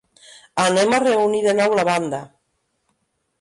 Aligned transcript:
Anem 0.63 0.95
a 0.97 0.99
reunir 1.03 1.41
de 1.49 1.53
nou 1.59 1.77
la 1.81 1.85
banda! 1.91 2.23